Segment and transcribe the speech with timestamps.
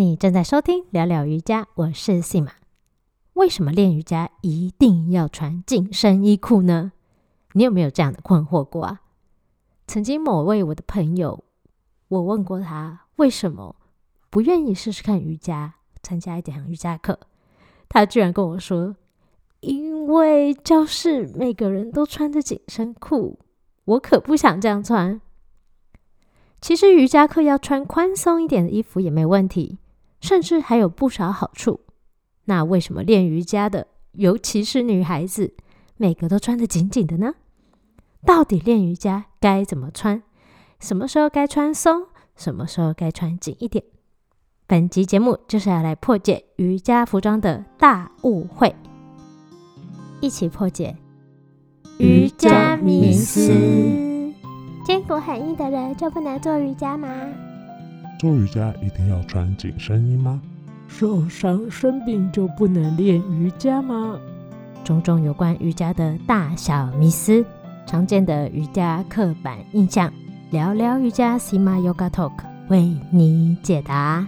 [0.00, 2.52] 你正在收听聊聊瑜伽，我是西马。
[3.34, 6.92] 为什么练瑜伽一定要穿紧身衣裤呢？
[7.52, 9.02] 你有没有这样的困惑过啊？
[9.86, 11.44] 曾经某位我的朋友，
[12.08, 13.76] 我问过他为什么
[14.30, 17.20] 不愿意试试看瑜伽，参加一堂瑜伽课，
[17.86, 18.96] 他居然跟我说
[19.60, 23.38] ：“因为教室每个人都穿着紧身裤，
[23.84, 25.20] 我可不想这样穿。”
[26.58, 29.78] 其实瑜伽课要穿宽松一点的衣服也没问题，
[30.20, 31.80] 甚至还有不少好处。
[32.44, 35.54] 那为什么练瑜伽的，尤其是女孩子，
[35.96, 37.34] 每个都穿得紧紧的呢？
[38.24, 40.22] 到底练瑜伽该怎么穿？
[40.78, 42.06] 什么时候该穿松？
[42.36, 43.84] 什么时候该穿紧一点？
[44.66, 48.74] 本集节目就是要来破解瑜伽服装的大误会，
[50.20, 50.96] 一起破解
[51.98, 53.52] 瑜伽迷思。
[54.84, 57.08] 筋骨很硬的人就不能做瑜伽吗？
[58.20, 60.38] 做瑜伽一定要穿紧身衣吗？
[60.88, 64.18] 受伤生病就不能练瑜伽吗？
[64.84, 67.42] 种种有关瑜伽的大小迷思，
[67.86, 70.12] 常见的瑜伽刻板印象，
[70.50, 72.32] 聊聊瑜伽 Sima Yoga Talk
[72.68, 74.26] 为你解答。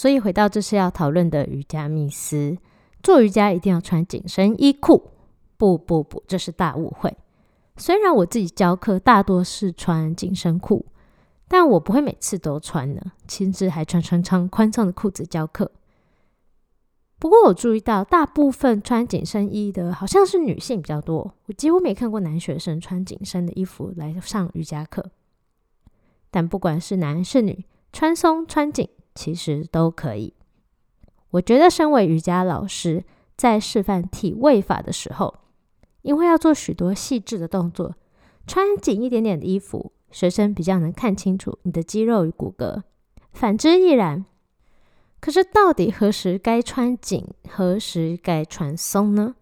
[0.00, 2.56] 所以回到这次要讨论的瑜伽密斯，
[3.02, 5.10] 做瑜伽一定要穿紧身衣裤？
[5.58, 7.14] 不不不，这是大误会。
[7.76, 10.86] 虽然我自己教课大多是穿紧身裤，
[11.46, 15.70] 但我不会每次都穿呢，甚至还穿穿长宽松的裤子教课。
[17.18, 25.10] 不过我注意到，大部分穿紧身衣的好像是女性比较多，我几乎没看过男学生穿紧身的衣服来上瑜伽课。
[26.30, 28.88] 但不管是男是女，穿松穿紧。
[29.14, 30.34] 其实都可以。
[31.30, 33.04] 我觉得，身为瑜伽老师，
[33.36, 35.34] 在示范体位法的时候，
[36.02, 37.94] 因为要做许多细致的动作，
[38.46, 42.82] 穿紧一点点的衣服，学生比较能看清楚你的肌肉与骨骼。
[43.32, 44.24] 反之亦然。
[45.20, 49.36] 可是，到底何时该穿紧，何时该穿松呢？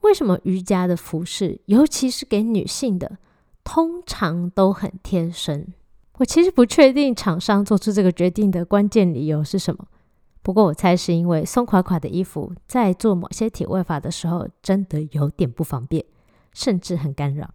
[0.00, 3.18] 为什么瑜伽的服饰，尤其是给女性的，
[3.62, 5.72] 通常都很贴身？
[6.18, 9.86] 我其实不确定厂商做出这个决定的关键理由是什么，
[10.42, 16.04] 不过我猜是因为松垮垮的衣服在做某些体位法的时候真的有点不方便，
[16.52, 17.50] 甚至很干扰。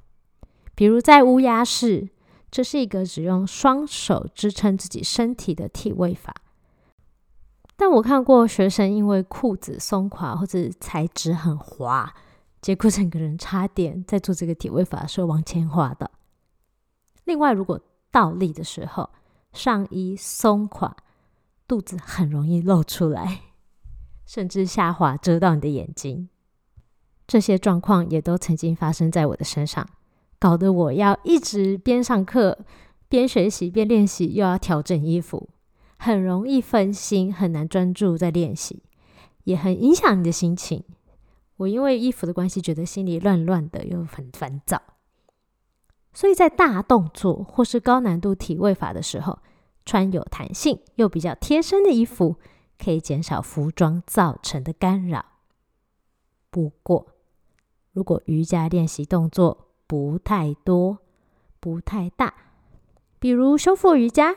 [0.76, 2.10] 比如在乌鸦式，
[2.52, 6.36] 这是一个只用双手支撑自己身体的体位法，
[7.78, 12.14] 但我看过学生因为裤子松垮或者材质很滑，
[12.62, 16.12] 结果整个人差点在做这个体位法的时候往前滑的。
[17.24, 17.80] 另外，如果
[18.12, 19.10] 倒立的时候，
[19.54, 20.96] 上衣松垮，
[21.68, 23.42] 肚子很容易露出来，
[24.26, 26.30] 甚至下滑遮到你的眼睛。
[27.28, 29.88] 这些状况也都曾经发生在我的身上，
[30.40, 32.66] 搞得我要一直边上课
[33.08, 35.50] 边学习边练习，又要调整衣服，
[35.98, 38.82] 很容易分心，很难专注在练习，
[39.44, 40.84] 也很影响你的心情。
[41.58, 44.82] 我因为衣服的关系，觉得心里乱乱的，又很烦躁。
[46.14, 49.40] 所以在大动作或是高难度体位法的时候，
[49.86, 52.36] 穿有弹性又比较贴身的衣服，
[52.78, 55.26] 可以减少服装造成的干扰。
[56.50, 57.08] 不过，
[57.94, 61.00] 如果瑜伽练习动作不太多、
[61.60, 62.34] 不太大，
[63.20, 64.36] 比如修复瑜伽，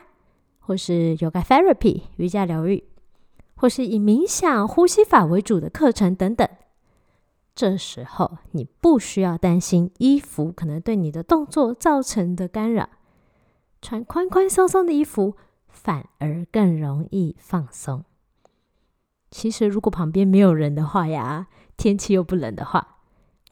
[0.59, 2.85] 或是 Yoga Therapy 瑜伽疗愈，
[3.55, 6.49] 或是以冥想、呼吸法为主的课程等等。
[7.55, 12.89] 这时候你不需要担心衣服可能对你的动作造成的干扰，
[13.81, 15.37] 穿宽宽松松的衣服
[15.69, 18.05] 反而更容易放松。
[19.31, 22.99] 其实如果旁边没有人的话呀，天气又不冷的话，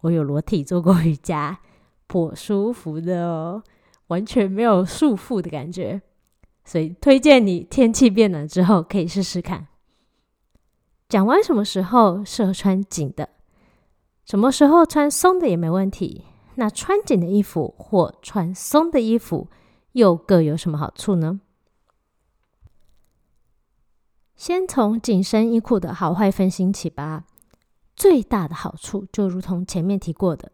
[0.02, 1.60] 我有裸体做过瑜伽，
[2.06, 3.62] 颇舒服的哦，
[4.08, 6.00] 完全没有束缚的感觉。
[6.64, 9.68] 所以推荐你天气变冷之后可以试试看。
[11.08, 13.28] 讲完什么时候适合穿紧的？
[14.24, 16.24] 什么时候穿松的也没问题。
[16.56, 19.48] 那穿紧的衣服或穿松的衣服
[19.92, 21.40] 又各有什么好处呢？
[24.36, 27.24] 先从紧身衣裤的好坏分析起吧。
[27.96, 30.52] 最大的好处就如同前面提过的，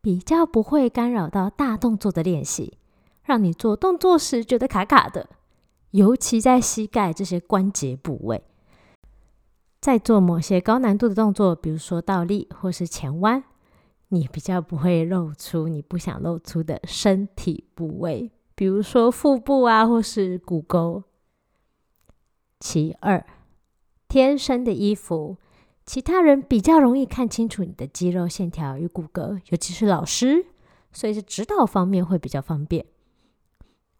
[0.00, 2.78] 比较不会干扰到大动作的练习，
[3.22, 5.28] 让你做动作时觉得卡卡的，
[5.92, 8.42] 尤其在膝盖这些关节部位。
[9.80, 13.44] 在做某些高难度的动作，比如说倒立或是前弯，
[14.08, 21.04] 你比较不会露出你不想露出的身体部位，比如说腹部啊，或是骨沟。
[22.58, 23.24] 其二，
[24.08, 25.36] 贴身的衣服
[25.86, 30.46] 其他人比较容易看清楚你的肌肉线条与骨骼，尤其是老师，
[30.92, 32.84] 所以是指导方面会比较方便。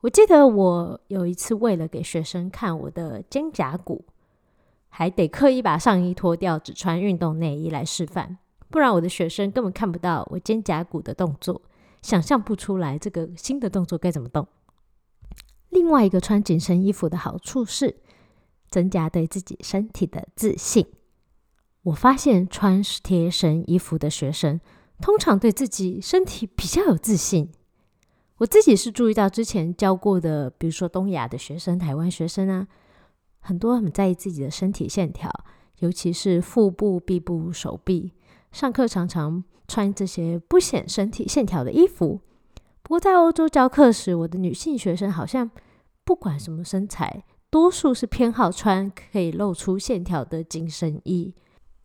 [0.00, 4.04] 我记得我有一次为了给学生看我的肩胛骨，
[4.88, 8.38] 还得刻意把上衣脱掉，只穿运动内衣来示范，
[8.70, 11.62] 不然我的学生根本看不到我肩胛骨的动作，
[12.02, 14.46] 想象不出来这个新的动作该怎么动。
[15.70, 17.96] 另外一个穿紧身衣服的好处是
[18.70, 20.86] 增加对自己身体的自信。
[21.82, 24.60] 我发现穿贴身衣服的学生
[25.00, 27.52] 通常对自己身体比较有自信。
[28.38, 32.68] 我自己是注意到之前教过的，比如说东亚的学生、台湾学生啊，
[33.40, 35.30] 很多很在意自己的身体线条，
[35.78, 38.12] 尤其是腹部、臂部、手臂。
[38.52, 42.20] 上课常常穿这些不显身体线条的衣服。
[42.82, 45.50] 不过在欧洲教课时，我的女性学生好像
[46.04, 51.34] 不管什么身材，多数是偏好穿可以露出线条的紧身衣。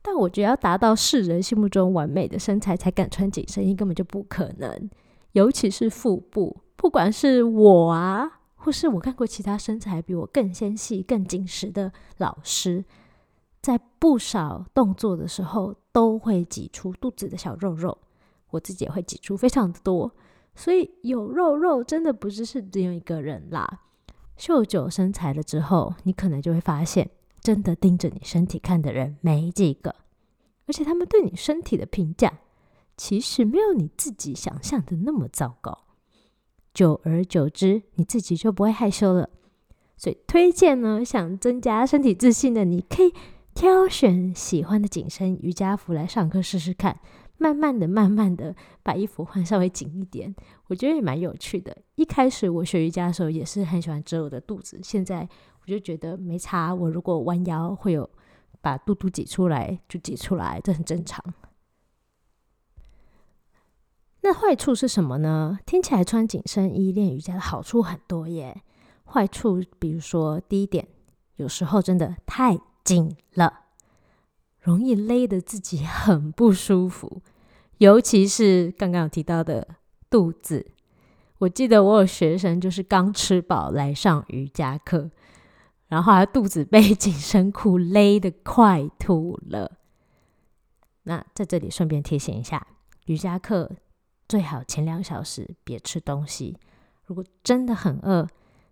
[0.01, 4.89] 但我觉得要达到世人心目中完美的身材才敢穿紧身衣，根本就不可能。
[5.33, 12.85] 尤其是腹部，不管是我啊，或是我看过其他身材比我更纤细、更紧实的老师，
[13.61, 17.97] 在不少动作的时候都会挤出肚子的小肉肉，
[18.51, 20.15] 我自己也会挤出非常的多。
[20.55, 23.81] 所以有肉肉真的不只是只有一个人啦。
[24.37, 27.09] 秀久身材了之后，你可能就会发现。
[27.41, 29.93] 真的盯着你身体看的人没几个，
[30.65, 32.39] 而且他们对你身体的评价
[32.95, 35.82] 其实没有你自己想象的那么糟糕。
[36.73, 39.29] 久而久之，你自己就不会害羞了。
[39.95, 43.13] 所以推荐呢，想增加身体自信的，你可以
[43.53, 46.99] 挑选喜欢的紧身瑜伽服来上课试试看。
[47.37, 50.33] 慢慢的、慢慢的把衣服换稍微紧一点，
[50.67, 51.75] 我觉得也蛮有趣的。
[51.95, 55.27] 一开始我学瑜伽的时候也是很喜欢遮我的肚子，现在。
[55.65, 58.09] 我就觉得没差，我如果弯腰会有
[58.59, 61.23] 把肚肚挤出来，就挤出来，这很正常。
[64.23, 65.59] 那坏处是什么呢？
[65.65, 68.61] 听起来穿紧身衣练瑜伽的好处很多耶。
[69.05, 70.87] 坏处比如说，第一点，
[71.35, 73.65] 有时候真的太紧了，
[74.61, 77.21] 容易勒得自己很不舒服，
[77.79, 79.75] 尤其是刚刚有提到的
[80.09, 80.71] 肚子。
[81.39, 85.11] 我记得我有学生就是刚吃饱来上瑜伽课。
[85.89, 89.79] 然后他肚子被 紧身裤勒得快吐了。
[91.03, 92.65] 那在这里顺便提醒一下，
[93.05, 93.69] 瑜伽课
[94.27, 96.57] 最好前两小时别吃东西。
[97.05, 98.27] 如果真的很饿，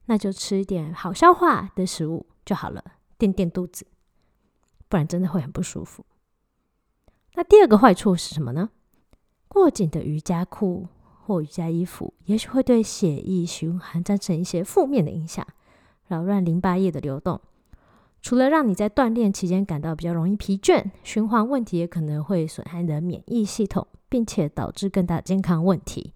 [0.06, 2.84] 那就吃一点好消化的食物就好了，
[3.18, 3.86] 垫垫肚子。
[4.88, 6.06] 不然真的会很不舒服。
[7.36, 8.70] 那第二个坏处是什么呢？
[9.48, 10.88] 过紧的瑜伽裤
[11.24, 15.46] 或瑜伽衣服，也许会对血液循环造成一些负面的影响。
[16.08, 17.40] 扰乱淋巴液的流动，
[18.22, 26.14] 除了让你在锻炼期间感到比较容易疲倦，循环问题也可能会损害你的免疫系统，并且导致更大健康问题。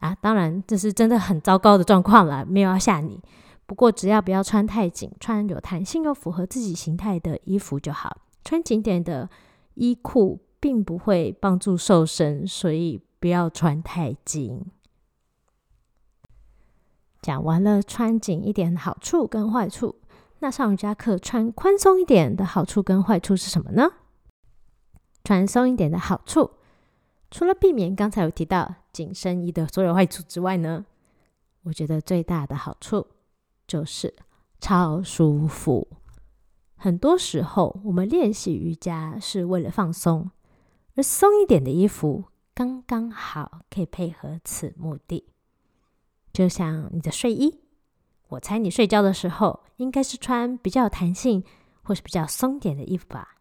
[0.00, 3.22] 啊，当然这是真的很糟糕的状况了，没有要吓你。
[3.64, 8.16] 不过只要不要穿太紧，穿有弹性又符合自己形态的衣服就好。
[8.44, 9.30] 穿紧点的
[9.74, 14.66] 衣裤并不会帮助瘦身，所以不要穿太紧。
[17.22, 19.96] 讲完了穿紧一点的好处跟坏处，
[20.40, 23.90] 那上瑜伽课穿宽松一点的好处跟坏处是什么呢？
[25.22, 26.50] 穿松一点的好处，
[27.30, 30.84] 除了避免刚才有提到紧身衣的所有坏处之外呢，
[31.62, 33.06] 我觉得最大的好处
[33.66, 34.14] 就是
[34.60, 35.86] 超舒服。
[36.76, 40.30] 很多时候我们练习瑜伽是为了放松，
[40.96, 45.28] 而松一点的衣服刚刚好可以配合此目的。
[46.32, 47.60] 就像你的睡衣，
[48.28, 51.44] 我猜你睡觉的时候应该是穿比较弹性
[51.82, 53.36] 或是比较松点的衣服吧。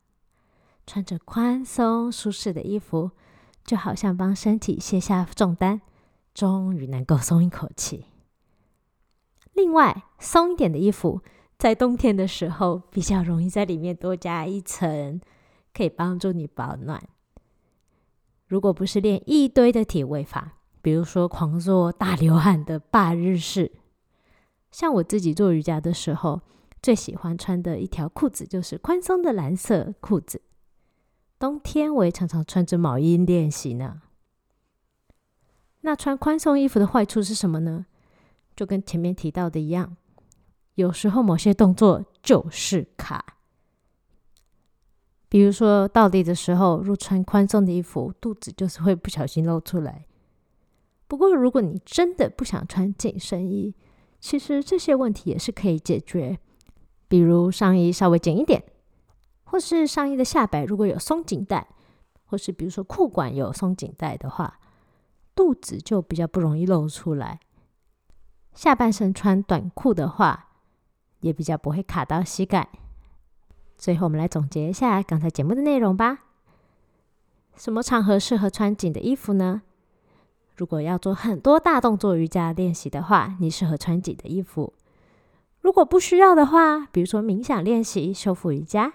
[0.85, 3.11] 穿着宽松舒适的衣服，
[3.63, 5.81] 就好像帮身体卸下重担，
[6.33, 8.05] 终于能够松一口气。
[9.53, 11.21] 另外，松一点的衣服
[11.57, 15.19] 在冬天的时候比较容易在里面多加一层，
[15.73, 17.01] 可以帮助你保暖。
[18.47, 20.55] 如果不是练一堆的体位法。
[20.81, 23.69] 比如说，狂做大流汗的霸日式，
[24.71, 26.39] 像我自己做瑜伽的时候，
[26.81, 30.41] 最喜欢穿的一条裤子就是宽松的蓝色裤子。
[31.39, 34.01] 冬天我也常常穿着毛衣练习呢。
[35.81, 37.85] 那穿宽松衣服的坏处是什么呢？
[38.53, 39.95] 就跟前面提到的一样，
[40.75, 43.37] 有时候某些动作就是卡。
[45.29, 50.05] 比如说倒立的时候，若穿宽松的衣服，肚子就是会不小心露出来。
[51.07, 53.73] 不过，如果你真的不想穿紧身衣，
[54.19, 56.37] 其实这些问题也是可以解决。
[57.07, 58.63] 比如上衣稍微紧一点，
[59.49, 61.67] 或是上衣的下摆如果有松紧带，
[62.25, 64.59] 或是比如说裤管有松紧带的话，
[65.33, 67.39] 肚子就比较不容易露出来。
[68.53, 70.49] 下半身穿短裤的话，
[71.21, 72.69] 也比较不会卡到膝盖。
[73.75, 76.19] 最后，我们来总结一下刚才节目的内容吧。
[77.55, 79.63] 什么场合适合穿紧的衣服呢？
[80.55, 84.73] 如果要做很多大动作瑜伽练习的话，你适合穿紧的衣服。
[85.61, 88.93] 如果不需要的话，比如说冥想练习、修复瑜伽、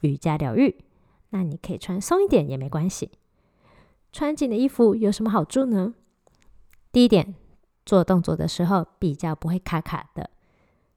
[0.00, 0.76] 瑜伽疗愈，
[1.30, 3.10] 那你可以穿松一点也没关系。
[4.12, 5.94] 穿紧的衣服有什么好处呢？
[6.92, 7.34] 第一点，
[7.84, 10.30] 做动作的时候比较不会卡卡的。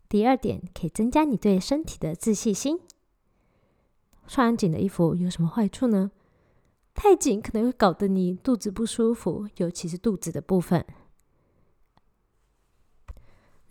[0.08, 2.80] 第二点，可以增加你对身体的自信心。
[4.28, 6.12] 穿紧的衣服有什么坏处呢？
[6.94, 10.86] 太紧可能会搞得你肚子不舒服，尤其是肚子的部分。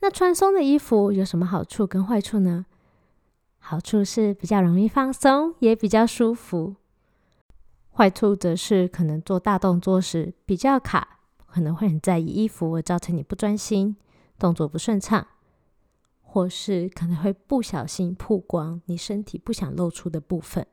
[0.00, 2.66] 那穿松的衣服有什么好处跟坏处呢？
[3.70, 6.76] 好处是比较容易放松，也比较舒服。
[7.92, 13.94] 坏处则是可能做大动作时比较卡，可能会很在意衣服，而造成你不专心，
[14.38, 15.26] 动作不顺畅。
[16.22, 20.66] 或是可能会不小心曝光你身体不想露出的部分。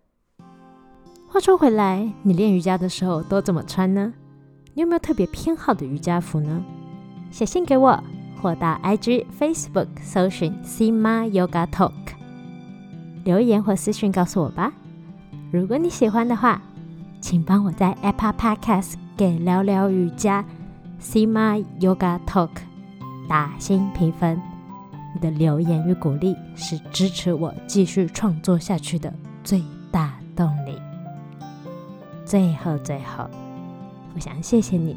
[1.28, 4.14] 话说回来，你练瑜伽的时候都怎么穿呢？
[4.74, 6.64] 你有没有特别偏好的瑜伽服呢？
[7.30, 8.02] 写信给我，
[8.42, 11.92] 或到 IG、Facebook 搜寻 Sima Yoga Talk，
[13.26, 14.72] 留言或私讯告诉我吧。
[15.52, 16.62] 如果你喜欢的话，
[17.20, 20.46] 请帮我在 Apple Podcast 给聊聊瑜伽
[21.02, 22.52] Sima Yoga Talk
[23.28, 24.40] 打新评分。
[25.14, 29.12] 你的留言与鼓励是支持我继续创作下去的
[29.44, 30.78] 最大动力。
[32.26, 33.28] 最后，最后，
[34.14, 34.96] 我想谢谢你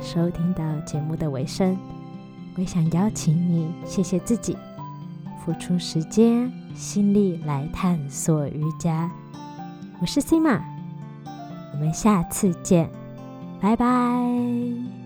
[0.00, 1.76] 收听到节目的尾声。
[2.54, 4.56] 我也想邀请你，谢谢自己
[5.44, 9.10] 付出时间、心力来探索瑜伽。
[10.00, 10.60] 我是 Sima，
[11.72, 12.90] 我们下次见，
[13.60, 15.03] 拜拜。